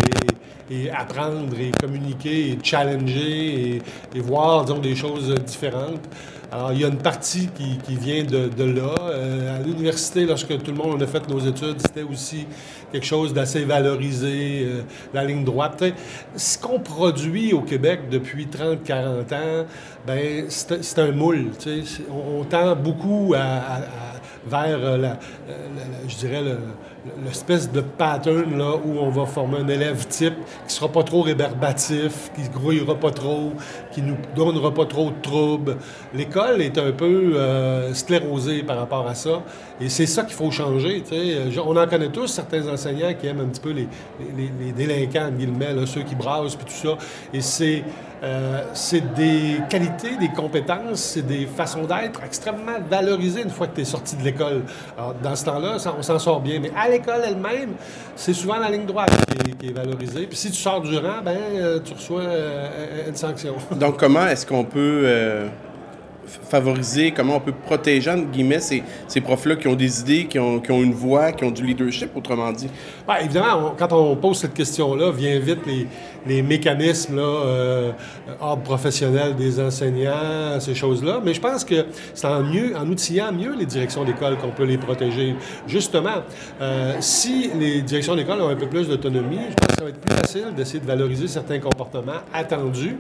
et 0.71 0.91
apprendre 0.91 1.59
et 1.59 1.71
communiquer 1.71 2.51
et 2.51 2.59
challenger 2.63 3.83
et, 4.15 4.21
voir, 4.21 4.65
disons, 4.65 4.79
des 4.79 4.97
choses 4.97 5.35
différentes. 5.45 6.03
Alors, 6.53 6.73
il 6.73 6.81
y 6.81 6.85
a 6.85 6.89
une 6.89 6.99
partie 6.99 7.49
qui, 7.49 7.77
qui 7.79 7.97
vient 7.97 8.23
de, 8.23 8.65
là. 8.65 8.95
Euh, 9.01 9.57
à 9.59 9.63
l'université, 9.63 10.25
lorsque 10.25 10.63
tout 10.63 10.71
le 10.71 10.77
monde 10.77 11.03
a 11.03 11.07
fait 11.07 11.29
nos 11.29 11.41
études, 11.41 11.81
c'était 11.81 12.05
aussi 12.05 12.47
quelque 12.93 13.05
chose 13.07 13.35
d'assez 13.35 13.65
valorisé, 13.65 14.63
euh, 14.65 14.83
la 15.13 15.25
ligne 15.25 15.45
droite. 15.45 15.83
ce 16.37 16.59
qu'on 16.59 16.79
produit 16.79 17.53
au 17.53 17.63
Québec 17.63 18.03
depuis 18.11 18.47
30-40 18.47 19.35
ans, 19.35 19.67
ben 20.07 20.47
c'est 20.49 20.99
un 21.01 21.11
moule. 21.11 21.51
On, 22.11 22.41
on, 22.41 22.45
tend 22.45 22.77
beaucoup 22.77 23.35
à 23.37 23.81
vers, 24.47 24.79
euh, 24.79 24.97
la, 24.97 25.19
je 26.07 26.17
dirais, 26.17 26.43
l'espèce 27.25 27.71
de 27.71 27.81
pattern 27.81 28.57
là, 28.57 28.75
où 28.77 28.99
on 28.99 29.11
va 29.11 29.27
former 29.27 29.59
un 29.59 29.69
élève 29.69 30.07
type 30.07 30.35
qui 30.67 30.75
sera 30.75 30.89
pas 30.89 31.03
trop 31.03 31.23
rébarbatif, 31.23 32.31
qui 32.35 32.43
ne 32.43 32.49
grouillera 32.49 32.95
pas 32.95 33.11
trop, 33.11 33.53
qui 33.93 34.03
nous 34.03 34.17
donnera 34.35 34.73
pas 34.73 34.87
trop 34.87 35.11
de 35.11 35.21
troubles. 35.23 35.77
L'école 36.15 36.61
est 36.63 36.79
un 36.79 36.93
peu 36.93 37.33
euh, 37.35 37.95
sclérosée 37.95 38.63
par 38.63 38.79
rapport 38.79 39.07
à 39.07 39.15
ça. 39.15 39.43
Et 39.81 39.89
c'est 39.89 40.07
ça 40.07 40.23
qu'il 40.23 40.35
faut 40.35 40.51
changer. 40.51 41.03
On 41.65 41.77
en 41.77 41.87
connaît 41.87 42.09
tous 42.09 42.29
certains 42.29 42.67
enseignants 42.69 43.13
qui 43.15 43.27
aiment 43.27 43.41
un 43.41 43.49
petit 43.49 43.61
peu 43.61 43.73
les, 43.73 43.89
les, 44.37 44.51
les 44.59 44.73
délinquants, 44.73 45.31
ceux 45.87 46.03
qui 46.03 46.15
brassent, 46.15 46.57
puis 46.57 46.67
tout 46.67 46.89
ça. 46.89 46.97
Et 47.33 47.41
c'est 47.41 47.85
euh, 48.23 48.63
c'est 48.73 49.15
des 49.15 49.61
qualités, 49.69 50.17
des 50.17 50.31
compétences, 50.31 51.01
c'est 51.01 51.27
des 51.27 51.47
façons 51.47 51.83
d'être 51.85 52.23
extrêmement 52.25 52.79
valorisées 52.89 53.43
une 53.43 53.51
fois 53.51 53.67
que 53.67 53.75
tu 53.75 53.83
es 53.83 53.85
sorti 53.85 54.17
de 54.17 54.23
l'école. 54.23 54.63
dans 55.23 55.37
ce 55.37 55.45
temps-là, 55.45 55.77
on 55.99 56.03
s'en 56.03 56.19
sort 56.19 56.41
bien. 56.41 56.59
Mais 56.61 56.73
l'école 56.97 57.23
elle-même, 57.25 57.75
c'est 58.15 58.33
souvent 58.33 58.59
la 58.59 58.71
ligne 58.71 58.87
droite 58.87 59.11
qui 59.61 59.69
est, 59.69 59.73
valorisée. 59.73 60.27
Puis 60.27 60.37
si 60.37 60.51
tu 60.51 60.57
sors 60.57 60.81
du 60.81 60.97
rang, 60.97 61.23
ben, 61.25 61.37
euh, 61.55 61.81
tu 61.85 61.95
reçois 61.95 62.23
euh, 62.23 63.09
une 63.09 63.17
sanction. 63.17 63.55
Donc, 63.73 63.99
comment 63.99 64.27
est-ce 64.27 64.47
qu'on 64.47 64.65
peut 64.65 65.03
favoriser, 66.27 67.13
comment 67.13 67.37
on 67.37 67.41
peut 67.41 67.53
protéger, 67.53 68.11
entre 68.11 68.31
guillemets, 68.31 68.61
ces, 68.61 68.83
ces 69.09 69.21
profs-là 69.21 69.57
qui 69.57 69.69
ont 69.69 69.75
des 69.75 70.01
idées, 70.01 70.27
qui 70.27 70.39
ont, 70.39 70.61
qui 70.61 70.71
ont, 70.71 70.83
une 70.83 70.95
voix, 70.95 71.33
qui 71.33 71.45
ont 71.45 71.51
du 71.51 71.65
leadership, 71.65 72.11
autrement 72.17 72.53
dit? 72.53 72.69
Bien, 73.07 73.17
évidemment, 73.19 73.75
quand 73.79 73.93
on 73.93 74.17
pose 74.17 74.39
cette 74.39 74.55
question-là, 74.55 75.11
vient 75.13 75.39
vite 75.39 75.61
les, 75.67 75.87
les 76.27 76.43
mécanismes 76.43 77.17
là, 77.17 77.23
euh, 77.23 77.93
ordre 78.41 78.63
professionnel 78.63 79.37
des 79.37 79.61
enseignants, 79.61 80.59
ces 80.61 80.75
choses-là. 80.75 81.21
Mais 81.25 81.35
je 81.35 81.41
pense 81.41 81.65
que 81.65 81.87
c'est 82.15 82.27
en, 82.27 82.43
mieux, 82.43 82.77
en 82.77 82.87
outillant 82.89 83.33
mieux 83.33 83.55
les 83.57 83.67
directions 83.67 84.05
d'école 84.05 84.37
qu'on 84.37 84.51
peut 84.51 84.65
les 84.65 84.79
protéger. 84.79 85.37
Justement, 85.67 86.23
euh, 86.61 86.95
si 87.01 87.51
les 87.59 87.83
directions 87.83 88.17
d'école 88.17 88.41
ont 88.41 88.49
un 88.49 88.57
peu 88.57 88.67
plus 88.67 88.89
d'autonomie, 88.89 89.39
je 89.51 89.55
pense 89.55 89.69
que 89.69 89.75
ça 89.77 89.85
va 89.85 89.91
être 89.91 90.01
plus 90.01 90.17
facile 90.17 90.55
d'essayer 90.57 90.81
de 90.81 90.87
valoriser 90.87 91.29
certains 91.29 91.59
comportements 91.59 92.21
attendus 92.33 92.97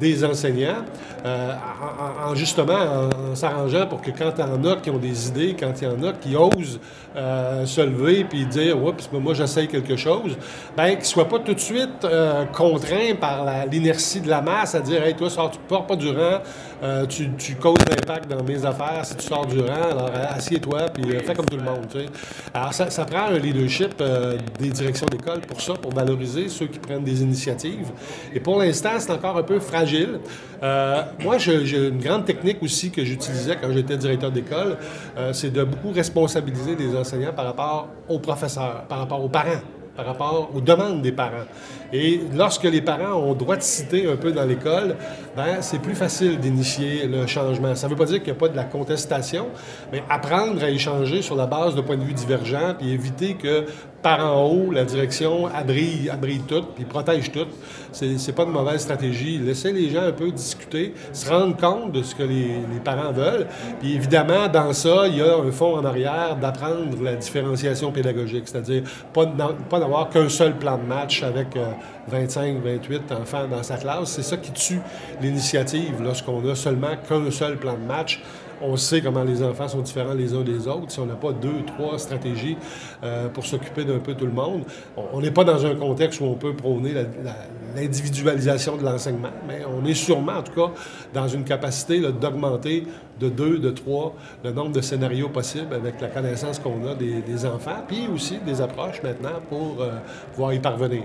des 0.00 0.24
enseignants, 0.24 0.84
en, 1.24 2.34
justement 2.34 2.74
en, 2.74 3.34
s'arrangeant 3.34 3.86
pour 3.86 4.00
que 4.00 4.10
quand 4.10 4.32
il 4.38 4.40
y 4.40 4.44
en 4.44 4.64
a 4.64 4.76
qui 4.76 4.90
ont 4.90 4.98
des 4.98 5.28
idées, 5.28 5.56
quand 5.58 5.72
il 5.80 5.88
y 5.88 5.90
en 5.90 6.02
a 6.02 6.12
qui 6.12 6.36
osent 6.36 6.78
se 7.14 7.80
lever 7.80 8.24
puis 8.24 8.46
dire 8.46 8.80
Oups, 8.82 9.10
moi 9.12 9.34
j'essaye 9.34 9.66
quelque 9.66 9.96
chose, 9.96 10.36
ben 10.76 10.90
qu'ils 10.90 10.98
ne 10.98 11.04
soient 11.04 11.28
pas 11.28 11.38
tout 11.38 11.54
de 11.54 11.60
suite 11.60 12.06
contraints 12.52 13.14
par 13.18 13.66
l'inertie 13.70 14.20
de 14.20 14.28
la 14.28 14.40
masse 14.40 14.74
à 14.74 14.80
dire 14.80 15.02
Hey, 15.02 15.14
toi, 15.14 15.30
sors, 15.30 15.50
tu 15.50 15.58
ne 15.58 15.64
pars 15.64 15.86
pas 15.86 15.96
du 15.96 16.10
rang, 16.10 17.06
tu, 17.08 17.30
tu 17.36 17.54
causes 17.56 17.84
l'impact 17.88 18.30
dans 18.30 18.42
mes 18.44 18.64
affaires 18.64 19.04
si 19.04 19.16
tu 19.16 19.26
sors 19.26 19.46
du 19.46 19.60
rang, 19.60 19.90
alors 19.90 20.10
assieds-toi 20.30 20.90
puis 20.94 21.04
fais 21.24 21.34
comme 21.34 21.46
tout 21.46 21.56
le 21.56 21.62
monde. 21.62 21.86
Alors, 22.54 22.72
ça, 22.72 23.04
prend 23.04 23.26
un 23.26 23.38
leadership 23.38 24.02
des 24.58 24.70
directions 24.70 25.06
d'école 25.06 25.40
pour 25.40 25.60
ça, 25.60 25.74
pour 25.74 25.92
valoriser 25.92 26.48
ceux 26.48 26.66
qui 26.66 26.78
prennent 26.78 27.04
des 27.04 27.22
initiatives. 27.22 27.90
Et 28.34 28.40
pour 28.40 28.58
l'instant, 28.58 28.90
c'est 28.98 29.12
encore 29.12 29.36
un 29.36 29.42
peu 29.42 29.55
fragile. 29.60 30.20
Euh, 30.62 31.02
moi, 31.22 31.38
j'ai 31.38 31.88
une 31.88 31.98
grande 31.98 32.24
technique 32.24 32.62
aussi 32.62 32.90
que 32.90 33.04
j'utilisais 33.04 33.56
quand 33.60 33.72
j'étais 33.72 33.96
directeur 33.96 34.30
d'école, 34.30 34.76
euh, 35.16 35.32
c'est 35.32 35.52
de 35.52 35.64
beaucoup 35.64 35.92
responsabiliser 35.92 36.76
les 36.76 36.96
enseignants 36.96 37.32
par 37.32 37.44
rapport 37.44 37.88
aux 38.08 38.18
professeurs, 38.18 38.84
par 38.88 38.98
rapport 39.00 39.22
aux 39.22 39.28
parents 39.28 39.60
par 39.96 40.06
rapport 40.06 40.50
aux 40.54 40.60
demandes 40.60 41.02
des 41.02 41.12
parents. 41.12 41.46
Et 41.92 42.20
lorsque 42.34 42.64
les 42.64 42.82
parents 42.82 43.14
ont 43.14 43.34
droit 43.34 43.56
de 43.56 43.62
citer 43.62 44.06
un 44.06 44.16
peu 44.16 44.32
dans 44.32 44.44
l'école, 44.44 44.96
ben, 45.34 45.60
c'est 45.60 45.78
plus 45.78 45.94
facile 45.94 46.38
d'initier 46.38 47.06
le 47.06 47.26
changement. 47.26 47.74
Ça 47.74 47.86
ne 47.86 47.92
veut 47.92 47.98
pas 47.98 48.04
dire 48.04 48.18
qu'il 48.18 48.32
n'y 48.32 48.38
a 48.38 48.40
pas 48.40 48.48
de 48.48 48.56
la 48.56 48.64
contestation, 48.64 49.46
mais 49.90 50.02
apprendre 50.10 50.62
à 50.62 50.68
échanger 50.68 51.22
sur 51.22 51.36
la 51.36 51.46
base 51.46 51.74
de 51.74 51.80
points 51.80 51.96
de 51.96 52.04
vue 52.04 52.12
divergents, 52.12 52.74
puis 52.78 52.90
éviter 52.90 53.34
que 53.34 53.64
par 54.06 54.24
en 54.24 54.44
haut, 54.44 54.70
la 54.70 54.84
direction 54.84 55.48
abrille, 55.48 56.08
abrille 56.08 56.42
tout, 56.46 56.62
puis 56.76 56.84
protège 56.84 57.32
tout. 57.32 57.48
C'est 57.90 58.32
pas 58.36 58.44
une 58.44 58.52
mauvaise 58.52 58.80
stratégie. 58.80 59.36
Laisser 59.38 59.72
les 59.72 59.90
gens 59.90 60.02
un 60.02 60.12
peu 60.12 60.30
discuter, 60.30 60.94
se 61.12 61.28
rendre 61.28 61.56
compte 61.56 61.90
de 61.90 62.04
ce 62.04 62.14
que 62.14 62.22
les, 62.22 62.60
parents 62.84 63.10
veulent. 63.10 63.48
Puis 63.80 63.96
évidemment, 63.96 64.46
dans 64.46 64.72
ça, 64.72 65.08
il 65.08 65.16
y 65.16 65.22
a 65.22 65.36
un 65.36 65.50
fond 65.50 65.76
en 65.76 65.84
arrière 65.84 66.36
d'apprendre 66.40 67.02
la 67.02 67.16
différenciation 67.16 67.90
pédagogique, 67.90 68.44
c'est-à-dire 68.46 68.84
pas, 69.12 69.26
pas 69.68 69.80
d'avoir 69.80 70.08
qu'un 70.08 70.28
seul 70.28 70.54
plan 70.54 70.78
de 70.78 70.84
match 70.84 71.24
avec 71.24 71.48
25, 72.06 72.58
euh, 72.64 72.76
28 72.78 73.10
enfants 73.10 73.48
dans 73.50 73.64
sa 73.64 73.76
classe. 73.76 74.10
C'est 74.10 74.22
ça 74.22 74.36
qui 74.36 74.52
tue 74.52 74.80
l'initiative 75.20 76.00
lorsqu'on 76.00 76.48
a 76.48 76.54
seulement 76.54 76.94
qu'un 77.08 77.28
seul 77.32 77.56
plan 77.56 77.74
de 77.74 77.88
match 77.88 78.22
on 78.62 78.76
sait 78.76 79.00
comment 79.00 79.24
les 79.24 79.42
enfants 79.42 79.68
sont 79.68 79.80
différents 79.80 80.14
les 80.14 80.34
uns 80.34 80.42
des 80.42 80.66
autres. 80.68 80.90
Si 80.90 81.00
on 81.00 81.06
n'a 81.06 81.14
pas 81.14 81.32
deux, 81.32 81.64
trois 81.66 81.98
stratégies 81.98 82.56
euh, 83.02 83.28
pour 83.28 83.44
s'occuper 83.44 83.84
d'un 83.84 83.98
peu 83.98 84.14
tout 84.14 84.26
le 84.26 84.32
monde, 84.32 84.64
on 85.12 85.20
n'est 85.20 85.30
pas 85.30 85.44
dans 85.44 85.64
un 85.64 85.74
contexte 85.74 86.20
où 86.20 86.24
on 86.24 86.34
peut 86.34 86.54
prôner 86.54 86.92
l'individualisation 87.74 88.76
de 88.76 88.84
l'enseignement, 88.84 89.32
mais 89.46 89.62
on 89.66 89.84
est 89.84 89.94
sûrement, 89.94 90.38
en 90.38 90.42
tout 90.42 90.52
cas, 90.52 90.72
dans 91.12 91.28
une 91.28 91.44
capacité 91.44 92.00
d'augmenter 92.00 92.86
de 93.20 93.28
deux, 93.28 93.58
de 93.58 93.70
trois 93.70 94.14
le 94.44 94.52
nombre 94.52 94.72
de 94.72 94.80
scénarios 94.80 95.28
possibles 95.28 95.74
avec 95.74 96.00
la 96.00 96.08
connaissance 96.08 96.58
qu'on 96.58 96.86
a 96.86 96.94
des, 96.94 97.46
enfants, 97.46 97.82
puis 97.86 98.08
aussi 98.12 98.38
des 98.38 98.60
approches 98.60 99.02
maintenant 99.02 99.40
pour 99.48 99.76
euh, 99.80 99.98
pouvoir 100.32 100.52
y 100.52 100.58
parvenir. 100.58 101.02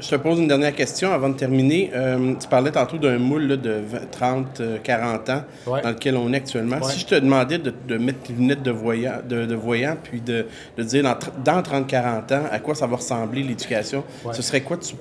Je 0.00 0.08
te 0.08 0.16
pose 0.16 0.38
une 0.38 0.48
dernière 0.48 0.74
question 0.74 1.12
avant 1.12 1.28
de 1.28 1.34
terminer. 1.34 1.90
Euh, 1.94 2.34
tu 2.40 2.48
parlais 2.48 2.70
tantôt 2.70 2.96
d'un 2.96 3.18
moule 3.18 3.60
de 3.60 3.82
30, 4.10 4.62
40 4.82 5.28
euh, 5.28 5.32
ans 5.34 5.44
dans 5.66 5.90
lequel 5.90 6.16
on 6.16 6.32
est 6.32 6.38
actuellement. 6.38 6.82
Si 6.82 7.00
je 7.00 7.06
te 7.06 7.14
demandais 7.14 7.58
de, 7.58 7.98
mettre 7.98 8.20
tes 8.20 8.32
lunettes 8.32 8.62
de 8.62 8.70
voyant, 8.70 9.18
de, 9.28 9.54
voyant 9.54 9.96
puis 10.02 10.20
de, 10.20 10.46
dire 10.78 11.02
dans, 11.44 11.62
30, 11.62 11.86
40 11.86 12.32
ans 12.32 12.42
à 12.50 12.58
quoi 12.60 12.74
ça 12.74 12.86
va 12.86 12.96
ressembler 12.96 13.42
l'éducation, 13.42 14.02
ce 14.32 14.42
serait 14.42 14.62
quoi 14.62 14.78
tu, 14.78 14.94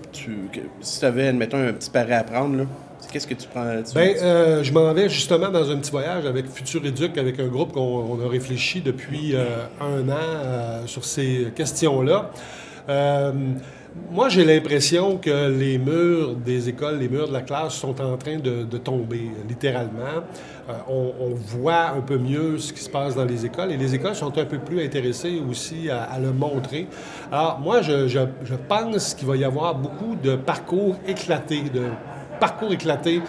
si 0.81 0.99
tu 0.99 1.05
avais, 1.05 1.27
admettons, 1.27 1.57
un 1.57 1.73
petit 1.73 1.89
pari 1.89 2.13
à 2.13 2.23
prendre, 2.23 2.65
Qu'est-ce 3.13 3.25
que 3.25 3.33
tu 3.33 3.47
prends 3.47 3.63
Bien, 3.95 4.13
euh, 4.21 4.61
je 4.61 4.71
m'en 4.71 4.93
vais 4.93 5.09
justement 5.09 5.49
dans 5.49 5.71
un 5.71 5.77
petit 5.77 5.89
voyage 5.89 6.25
avec 6.25 6.47
Futur 6.47 6.85
Éduc, 6.85 7.17
avec 7.17 7.39
un 7.39 7.47
groupe 7.47 7.71
qu'on 7.71 8.19
a 8.23 8.27
réfléchi 8.29 8.81
depuis 8.81 9.35
un 9.81 10.09
an 10.09 10.85
sur 10.85 11.05
ces 11.05 11.47
questions-là. 11.55 12.29
Moi, 14.11 14.29
j'ai 14.29 14.43
l'impression 14.43 15.17
que 15.17 15.49
les 15.49 15.77
murs 15.77 16.35
des 16.35 16.69
écoles, 16.69 16.99
les 16.99 17.09
murs 17.09 17.27
de 17.27 17.33
la 17.33 17.41
classe 17.41 17.73
sont 17.73 17.99
en 18.01 18.17
train 18.17 18.37
de, 18.37 18.77
tomber, 18.77 19.31
littéralement. 19.47 20.23
Euh, 20.69 20.73
on, 20.87 21.33
voit 21.33 21.89
un 21.89 22.01
peu 22.01 22.17
mieux 22.17 22.59
ce 22.59 22.71
qui 22.71 22.81
se 22.81 22.89
passe 22.89 23.15
dans 23.15 23.25
les 23.25 23.45
écoles 23.45 23.71
et 23.71 23.77
les 23.77 23.95
écoles 23.95 24.13
sont 24.13 24.37
un 24.37 24.45
peu 24.45 24.59
plus 24.59 24.83
intéressées 24.83 25.41
aussi 25.49 25.89
à, 25.89 26.19
le 26.19 26.31
montrer. 26.31 26.87
Alors, 27.31 27.59
moi, 27.59 27.81
je, 27.81 28.07
je 28.07 28.55
pense 28.67 29.15
qu'il 29.15 29.27
va 29.27 29.35
y 29.35 29.43
avoir 29.43 29.75
beaucoup 29.75 30.15
de 30.15 30.35
parcours 30.35 30.95
éclatés, 31.07 31.63
de 31.73 31.83
parcours 32.39 32.71
éclatés 32.71 33.21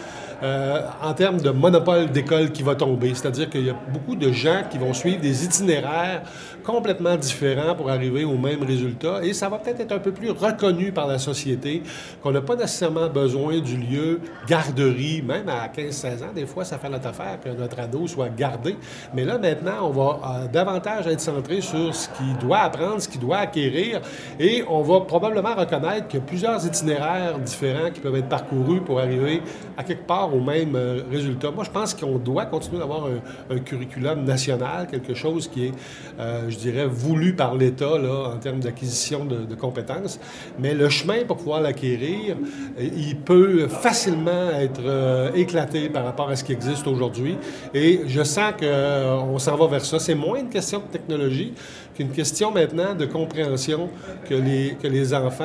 euh, 0.42 0.82
en 1.02 1.12
termes 1.12 1.40
de 1.40 1.50
monopole 1.50 2.10
d'école 2.10 2.50
qui 2.50 2.62
va 2.62 2.74
tomber. 2.74 3.14
C'est-à-dire 3.14 3.50
qu'il 3.50 3.66
y 3.66 3.70
a 3.70 3.76
beaucoup 3.92 4.16
de 4.16 4.32
gens 4.32 4.62
qui 4.70 4.78
vont 4.78 4.94
suivre 4.94 5.20
des 5.20 5.44
itinéraires 5.44 6.22
complètement 6.64 7.16
différents 7.16 7.74
pour 7.74 7.90
arriver 7.90 8.24
au 8.24 8.36
même 8.36 8.62
résultat. 8.62 9.22
Et 9.22 9.32
ça 9.32 9.48
va 9.48 9.58
peut-être 9.58 9.80
être 9.80 9.92
un 9.92 9.98
peu 9.98 10.12
plus 10.12 10.30
reconnu 10.30 10.92
par 10.92 11.06
la 11.06 11.18
société, 11.18 11.82
qu'on 12.22 12.32
n'a 12.32 12.40
pas 12.40 12.56
nécessairement 12.56 13.08
besoin 13.08 13.58
du 13.58 13.76
lieu 13.76 14.20
garderie, 14.46 15.22
même 15.22 15.48
à 15.48 15.68
15-16 15.68 16.22
ans. 16.22 16.32
Des 16.34 16.46
fois, 16.46 16.64
ça 16.64 16.78
fait 16.78 16.88
notre 16.88 17.08
affaire 17.08 17.38
que 17.42 17.48
notre 17.50 17.78
ado 17.80 18.06
soit 18.06 18.28
gardé. 18.28 18.76
Mais 19.14 19.24
là, 19.24 19.38
maintenant, 19.38 19.88
on 19.88 19.90
va 19.90 20.20
euh, 20.24 20.46
davantage 20.48 21.06
être 21.06 21.20
centré 21.20 21.60
sur 21.60 21.94
ce 21.94 22.08
qu'il 22.10 22.36
doit 22.38 22.58
apprendre, 22.58 23.00
ce 23.00 23.08
qu'il 23.08 23.20
doit 23.20 23.38
acquérir. 23.38 24.00
Et 24.38 24.64
on 24.68 24.82
va 24.82 25.00
probablement 25.00 25.54
reconnaître 25.54 26.08
qu'il 26.08 26.20
y 26.20 26.22
a 26.22 26.26
plusieurs 26.26 26.64
itinéraires 26.64 27.38
différents 27.38 27.90
qui 27.90 28.00
peuvent 28.00 28.16
être 28.16 28.28
parcourus 28.28 28.80
pour 28.80 29.00
arriver 29.00 29.42
à 29.76 29.84
quelque 29.84 30.06
part 30.06 30.29
au 30.32 30.40
même 30.40 30.74
euh, 30.74 31.02
résultat. 31.10 31.50
Moi, 31.50 31.64
je 31.64 31.70
pense 31.70 31.94
qu'on 31.94 32.18
doit 32.18 32.46
continuer 32.46 32.78
d'avoir 32.78 33.06
un, 33.50 33.58
curriculum 33.58 34.24
national, 34.24 34.86
quelque 34.90 35.14
chose 35.14 35.48
qui 35.48 35.66
est, 35.66 35.72
euh, 36.18 36.48
je 36.48 36.56
dirais, 36.56 36.86
voulu 36.86 37.34
par 37.34 37.54
l'État 37.54 37.94
en 37.94 38.36
termes 38.38 38.60
d'acquisition 38.60 39.24
de, 39.24 39.54
compétences. 39.54 40.18
Mais 40.58 40.74
le 40.74 40.88
chemin 40.88 41.24
pour 41.26 41.36
pouvoir 41.36 41.60
l'acquérir, 41.60 42.36
euh, 42.78 42.88
il 42.96 43.16
peut 43.16 43.68
facilement 43.68 44.50
être 44.50 45.32
éclaté 45.34 45.88
par 45.88 46.04
rapport 46.04 46.30
à 46.30 46.36
ce 46.36 46.44
qui 46.44 46.52
existe 46.52 46.86
aujourd'hui. 46.86 47.36
Et 47.74 48.02
je 48.06 48.22
sens 48.22 48.52
qu'on 48.58 49.38
s'en 49.38 49.56
va 49.56 49.66
vers 49.66 49.84
ça. 49.84 49.98
C'est 49.98 50.14
moins 50.14 50.40
une 50.40 50.48
question 50.48 50.78
de 50.78 50.84
technologie 50.84 51.52
qu'une 52.00 52.12
question 52.12 52.50
maintenant 52.50 52.94
de 52.94 53.04
compréhension 53.04 53.90
que 54.28 54.34
les, 54.34 54.76
que 54.80 54.86
les 54.86 55.12
enfants, 55.12 55.44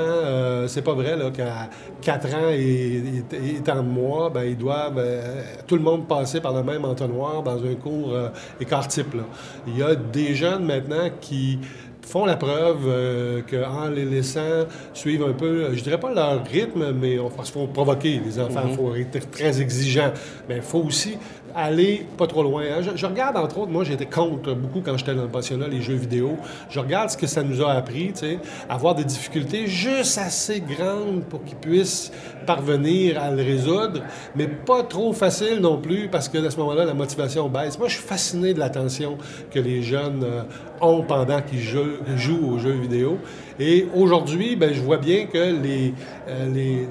c'est 0.68 0.82
pas 0.82 0.94
vrai 0.94 1.18
qu'à 1.36 1.70
4 2.06 2.36
ans 2.36 2.50
et, 2.52 3.02
et, 3.34 3.62
tant 3.64 3.78
de 3.78 3.90
mois, 3.90 4.30
ben, 4.30 4.44
ils 4.44 4.58
doivent 4.58 4.98
euh, 4.98 5.44
tout 5.68 5.76
le 5.76 5.82
monde 5.82 6.08
passer 6.08 6.40
par 6.40 6.54
le 6.54 6.64
même 6.64 6.86
entonnoir 6.86 7.42
dans 7.42 7.58
un 7.58 7.76
cours 7.76 8.14
euh, 8.14 8.30
écart 8.60 8.88
type. 8.88 9.16
Il 9.68 9.78
y 9.78 9.84
a 9.84 9.96
des 9.96 10.36
jeunes 10.36 10.66
maintenant 10.66 11.10
qui 11.20 11.60
font 12.02 12.26
la 12.26 12.36
preuve 12.36 12.84
euh, 12.86 13.42
qu'en 13.50 13.90
les 13.90 14.06
laissant 14.06 14.66
suivre 14.94 15.28
un 15.28 15.34
peu, 15.34 15.74
je 15.74 15.82
dirais 15.82 16.00
pas 16.00 16.14
leur 16.14 16.46
rythme, 16.46 16.92
mais 16.92 17.18
on, 17.18 17.30
parce 17.30 17.50
qu'il 17.52 17.60
faut 17.60 17.68
provoquer 17.68 18.22
les 18.24 18.40
enfants, 18.40 18.62
il 18.66 18.74
mm-hmm. 18.74 18.76
faut 18.76 18.96
être 18.96 19.32
très 19.32 19.60
exigeant, 19.60 20.14
mais 20.48 20.58
il 20.58 20.62
faut 20.62 20.84
aussi 20.84 21.18
aller 21.56 22.06
pas 22.18 22.28
trop 22.28 22.44
loin. 22.44 22.64
Hein. 22.64 22.82
Je, 22.96 23.06
regarde, 23.06 23.38
entre 23.38 23.60
autres, 23.60 23.72
moi, 23.72 23.84
j'étais 23.84 24.06
contre 24.06 24.54
beaucoup 24.54 24.82
quand 24.82 24.98
j'étais 24.98 25.16
dans 25.16 25.24
le 25.24 25.30
pensionnat, 25.30 25.68
les 25.68 25.82
jeux 25.82 25.96
vidéo. 25.96 26.38
Je 26.70 26.80
regarde 26.80 27.10
ce 27.10 27.18
que 27.18 27.28
ça 27.28 27.44
nous 27.44 27.62
a 27.62 27.72
appris, 27.72 28.12
tu 28.14 28.20
sais, 28.20 28.40
avoir 28.70 28.96
des 28.96 29.06
difficultés 29.06 29.68
juste 29.68 30.18
assez 30.18 30.62
grandes 30.62 31.24
pour 31.30 31.44
qu'ils 31.44 31.58
puissent 31.58 32.12
parvenir 32.46 33.22
à 33.22 33.32
le 33.32 33.42
résoudre, 33.42 34.02
mais 34.36 34.48
pas 34.48 34.84
trop 34.84 35.14
facile 35.14 35.60
non 35.60 35.78
plus 35.78 36.10
parce 36.10 36.30
que 36.30 36.46
à 36.46 36.52
ce 36.52 36.58
moment-là, 36.58 36.86
la 36.86 36.94
motivation 36.94 37.50
baisse. 37.50 37.80
Moi, 37.80 37.88
je 37.88 37.96
suis 37.96 38.04
fasciné 38.04 38.54
de 38.54 38.60
l'attention 38.60 39.18
que 39.52 39.60
les 39.60 39.82
jeunes 39.82 40.24
euh, 40.24 40.44
ont 40.82 41.02
pendant 41.02 41.42
qu'ils 41.42 41.62
jouent, 41.62 42.54
aux 42.54 42.60
jeux 42.60 42.72
vidéo. 42.72 43.18
Et 43.60 43.88
aujourd'hui, 43.96 44.56
ben, 44.56 44.74
je 44.74 44.82
vois 44.82 44.98
bien 44.98 45.26
que 45.26 45.38
les, 45.38 45.94
euh, 46.28 46.54
les, 46.54 46.88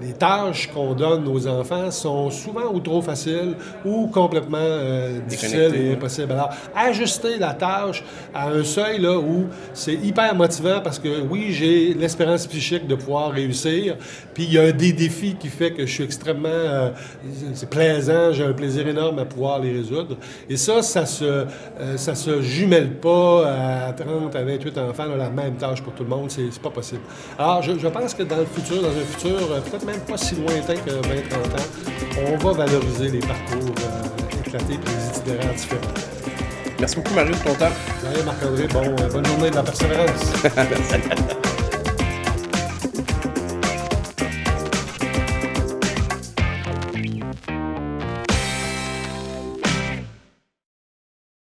les, 0.00 0.12
tâches 0.12 0.70
qu'on 0.72 0.94
donne 0.94 1.26
aux 1.28 1.46
enfants 1.46 1.90
sont 1.90 2.30
souvent 2.30 2.72
ou 2.72 2.80
trop 2.80 3.02
faciles 3.02 3.54
ou 3.88 4.06
complètement 4.08 4.58
euh, 4.60 5.18
difficiles 5.26 5.74
et 5.74 5.92
impossibles. 5.92 6.32
Alors, 6.32 6.50
ajuster 6.74 7.38
la 7.38 7.54
tâche 7.54 8.04
à 8.34 8.48
un 8.48 8.64
seuil 8.64 9.00
là, 9.00 9.18
où 9.18 9.46
c'est 9.72 9.94
hyper 9.94 10.34
motivant 10.34 10.80
parce 10.82 10.98
que 10.98 11.22
oui, 11.28 11.52
j'ai 11.52 11.94
l'espérance 11.94 12.46
psychique 12.46 12.86
de 12.86 12.94
pouvoir 12.94 13.30
réussir, 13.32 13.96
puis 14.34 14.44
il 14.44 14.52
y 14.52 14.58
a 14.58 14.72
des 14.72 14.92
défis 14.92 15.36
qui 15.38 15.48
fait 15.48 15.72
que 15.72 15.86
je 15.86 15.92
suis 15.92 16.04
extrêmement... 16.04 16.48
Euh, 16.48 16.90
c'est 17.54 17.68
plaisant, 17.68 18.32
j'ai 18.32 18.44
un 18.44 18.52
plaisir 18.52 18.86
énorme 18.86 19.18
à 19.18 19.24
pouvoir 19.24 19.60
les 19.60 19.72
résoudre. 19.72 20.16
Et 20.48 20.56
ça, 20.56 20.82
ça 20.82 21.06
se, 21.06 21.46
ça 21.96 22.14
se 22.14 22.40
jumelle 22.42 22.94
pas 22.94 23.88
à 23.88 23.92
30, 23.92 24.34
à 24.34 24.42
28 24.42 24.78
enfants, 24.78 25.04
la 25.16 25.30
même 25.30 25.54
tâche 25.54 25.82
pour 25.82 25.92
tout 25.94 26.04
le 26.04 26.08
monde, 26.10 26.30
c'est 26.30 26.60
pas 26.60 26.70
possible. 26.70 27.02
Alors, 27.38 27.62
je, 27.62 27.78
je 27.78 27.88
pense 27.88 28.14
que 28.14 28.22
dans 28.22 28.38
le 28.38 28.46
futur, 28.46 28.82
dans 28.82 28.88
un 28.88 29.04
futur 29.04 29.52
euh, 29.52 29.60
peut-être 29.60 29.84
même 29.84 30.00
pas 30.00 30.16
si 30.16 30.34
lointain 30.36 30.74
que 30.74 30.90
20-30 30.90 30.96
ans, 30.96 32.32
on 32.32 32.36
va 32.36 32.52
valoriser 32.64 33.08
les 33.08 33.20
parcours 33.20 33.67
euh, 33.70 34.46
éclatés 34.46 34.74
et 34.74 34.76
les 34.76 35.18
itinéraires 35.18 35.54
différents. 35.54 35.80
Merci 36.80 36.96
beaucoup, 36.96 37.14
Marie, 37.14 37.30
de 37.30 37.36
ton 37.36 37.54
temps. 37.54 37.72
Marc-André. 38.24 38.68
Bon, 38.68 38.82
euh, 38.84 39.12
bonne 39.12 39.26
journée 39.26 39.50
de 39.50 39.56
la 39.56 39.62
persévérance. 39.62 40.32